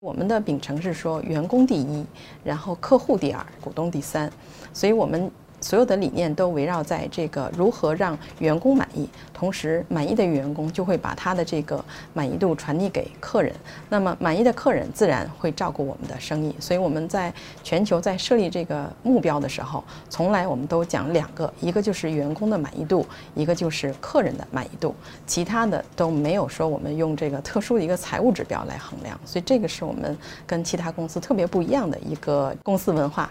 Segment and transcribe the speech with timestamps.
[0.00, 2.06] 我们的秉承是说，员工第一，
[2.44, 4.30] 然后客户第二，股东第三，
[4.72, 5.30] 所以我们。
[5.60, 11.84] 所有的理念都围绕在这个如何让员工满意，同时满意的员工就会把他的这个
[12.14, 13.54] 满意度传递给客人，
[13.88, 16.54] 那么满意的客人自然会照顾我们的生意。
[16.60, 24.94] 所以我们在全球在设立这个目标的时候，从来我们都讲两个，一个就是员工的满意度，一个就是客人的满意度，
[25.26, 29.18] 其他的都没有说我们用这个特殊的一个财务指标来衡量。
[29.24, 33.30] 所以这个是我们跟其他公司特别不一样的一个公司文化。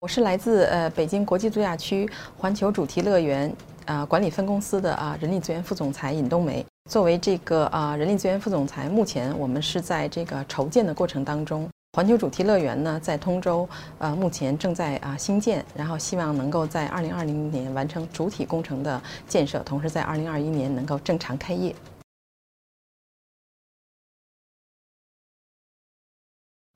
[0.00, 3.50] 我是来自呃北京国际度假区环球主题乐园
[3.86, 6.64] 啊管理分公司的啊人力资源副总裁尹冬梅。
[6.90, 11.66] 作为这个啊人力资源副总裁，目前我们是在这个筹建的过程当中。
[11.96, 21.74] 环球主题乐园呢在通州，呃目前正在啊兴建，然后希望能够在二零二零年完成主体工程的建设，同时在二零二一年能够正常开业。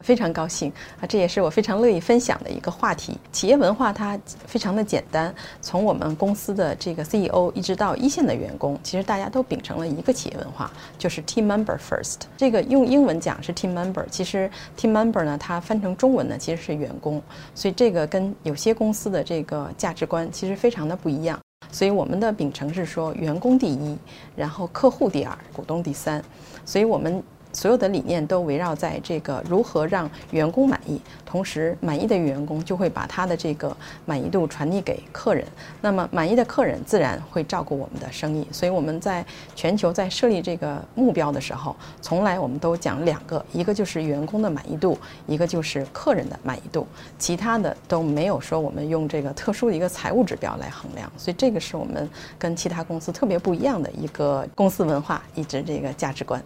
[0.01, 1.07] 非常高兴啊！
[1.07, 3.19] 这也是我非常乐意分享的一个话题。
[3.33, 12.21] 企业文化它非常的简单，从我们公司的这个 CEO 一直到一线的员工，其实大家都秉承了一个企业文化，就是 Team Member First。
[12.37, 17.23] 这个用英文讲是 Team Member，其实 Team Member 呢，它翻成中文呢其实是员工。
[17.55, 21.39] 所以这个跟有些公司的这个价值观其实非常的不一样。
[21.71, 23.99] 所以我们的秉承是说，员工第一，
[24.35, 26.25] 然后客户第二，股东第三。
[26.65, 27.23] 所以我们。
[27.53, 35.45] 所有的理念都围绕在这个如何让员工满意，同时满意的员工就会把他的这个满意度传递给客人，
[35.81, 38.47] 那么满意的客人自然会照顾我们的生意。
[38.53, 46.87] 所以我们在全球在设立这个目标的时候，从来我们都讲两个，一个就是员工的满意度，一个就是客人的满意度，
[47.19, 51.11] 其他的都没有说我们用这个特殊的一个财务指标来衡量。
[51.17, 52.09] 所以这个是我们
[52.39, 56.43] 跟其他公司特别不一样的一个公司文化以及这个价值观。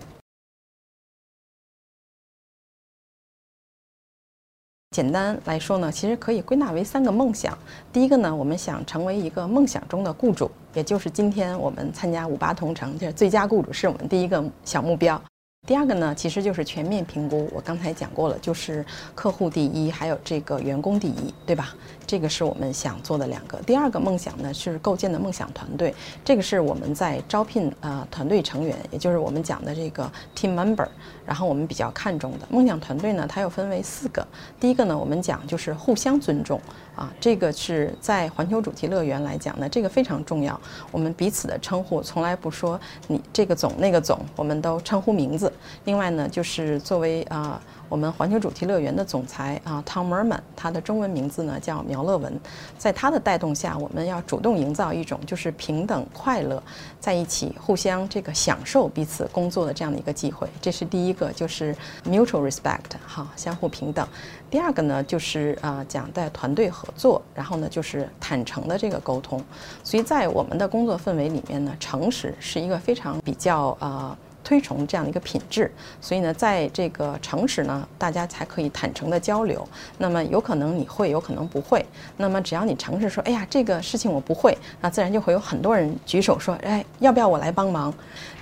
[4.95, 7.59] 简单来说呢，其实可以归纳为三个梦想。
[7.93, 15.21] 第一个呢，我们想成为一个梦想中的雇主，也就是今天我们参加五八同城，就是最佳雇主是我们第一个小目标。
[15.67, 17.49] 第二个呢，其实就是全面评估。
[17.51, 21.75] 我刚才讲过了，就是客户第一，还有这个员工第一，对吧？
[22.07, 23.57] 这个是我们想做的两个。
[23.63, 25.95] 第二个梦想呢，是构建的梦想团队。
[26.23, 30.05] 这个是我们在招聘呃团队成员，也就是我们讲的这个
[30.37, 30.87] team member。
[31.25, 34.27] 然后我们比较看重的梦想团队呢，它又分为四个。
[34.61, 36.61] 第一个呢，我们讲就是互相尊重
[36.95, 40.61] 啊，这个是在环球主题乐园来讲呢，这个非常重要。
[40.93, 45.51] 我们彼此的称呼从来不说你这个总那个总，我们都称呼名字。
[45.85, 52.39] 另外呢，就是作为啊，我们环球主题乐园的总裁啊，Tom Merman，他的中文名字呢叫苗乐文，
[52.79, 56.63] 在他的带动下，我们要主动营造一种就是平等、快乐，
[56.99, 60.49] 在一起互相这个享受彼此工作的这样的一个机会。
[60.61, 64.07] 这是第一个，就是 mutual respect，哈，相互平等。
[64.51, 69.43] 第二个呢，就是啊，讲在团队合作，然后呢，就是坦诚的这个沟通。
[69.83, 74.17] 所以在我们的工作氛围里面呢，诚实是一个非常比较啊。
[74.45, 75.69] 推崇这样的一个品质，
[76.01, 79.67] 所以呢，在这个诚实呢，大家才可以坦诚的交流。
[79.99, 81.85] 那么有可能你会，有可能不会。
[82.19, 87.93] 那么只要你诚实说，哎呀，这个事情我不会，那自然就会有很多人举手说，哎，要不要我来帮忙？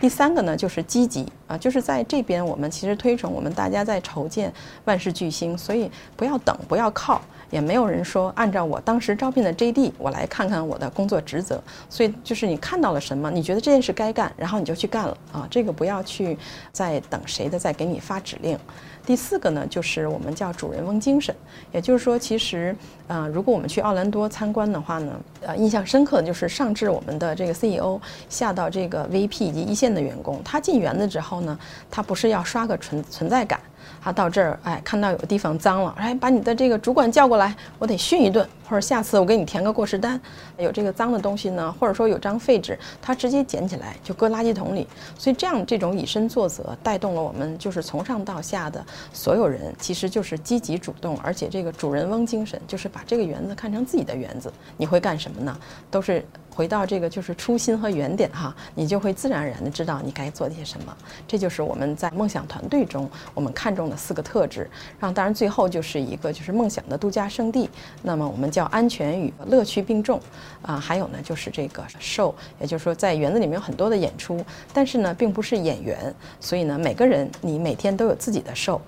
[0.01, 4.53] 第三个呢，就是积极啊，就是在这边我们其实推崇我们大家在筹建
[4.87, 7.21] 万事巨星，所以不要等，不要靠。
[7.51, 11.63] 也没有人说按照我当时招聘的 JD，我来看看我的工作职责。
[11.91, 15.47] 所以就是你看到了什么，你觉得这件事该干，然后你就去干了啊。
[15.51, 16.39] 这个不要去
[16.73, 18.59] 再等谁的再给你发指令。
[19.05, 21.35] 第四个呢，就是我们叫主人翁精神，
[21.73, 22.75] 也就是说，其实
[23.09, 25.13] 呃，如果我们去奥兰多参观的话呢，
[25.43, 28.01] 呃，印象深刻的就是上至我们的这个 CEO，
[28.31, 31.59] 下到这个 VP 以及一线的员工，他进园子之后呢，
[31.91, 33.61] 他不是要刷个存存在感。
[34.01, 40.21] 他到这儿，哎，看到有地方脏了，哎，把你的这个主管叫过来，我得训一顿，或者下次我给你填个过失单。
[40.59, 44.89] 有这个脏的东西呢，或者说有张废纸，他直接捡起来就搁垃圾桶里。
[45.17, 54.53] 所以这样这种以身作则，带动了我们就是从上到下的所有人，其实就是积极主动，而且这个主人翁精神，就是把这个园子看成自己的园子。
[54.77, 55.57] 你会干什么呢？
[55.91, 56.25] 都是。
[56.55, 60.97] 回到这个就是初心和原点哈，你就会自然而然的知道你该做些什么。
[61.27, 64.69] 这就是我们在梦想团队中我们看中的四个特质。
[65.01, 67.71] 然后当然最后就是一个就是梦想的度假胜地。
[68.03, 70.21] 那么我们叫安全与乐趣并重
[70.61, 70.77] 啊。
[70.77, 78.79] 还有呢就是这个 show，也就是说在园子里面有很多的演出，但是呢并不是演员，所以呢每个人你每天都有自己的 show。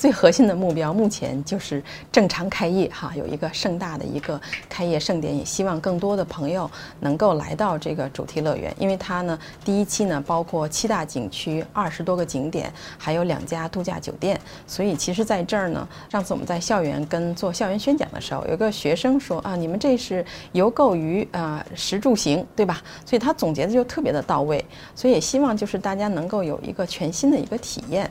[0.00, 6.68] 最核心的目标目前就是正常开业哈，有一个盛大的一个开业盛典，也希望更多的朋友
[7.00, 22.82] 能够来到这个主题乐园，因为它呢第一期呢包括七大景区、二十多个景点，还有两家度假酒店，所以其实在这儿呢，上次我们在校园跟做校园宣讲的时候，有个学生说啊，你们这是游购于呃食住行，对吧？
[23.04, 24.64] 所以他总结的就特别的到位，
[24.94, 28.10] 所以也希望就是大家能够有一个全新的一个体验。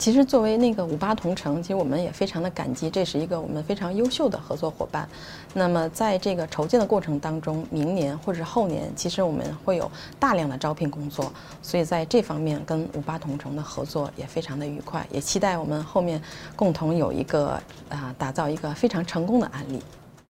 [0.00, 5.08] 其实，作为那个五八同城，其实我们也非常的感激，这是一个我们非常优秀的合作伙伴。
[5.52, 9.90] 那么，在这个筹建的过程当中，明年或者是后年，其实我们会有
[10.20, 16.22] 大量的招聘工作，所以在这方面跟五八同城的合作也非常的愉快，也期待我们后面
[16.54, 19.82] 共同有一个啊，打造一个非常成功的案例。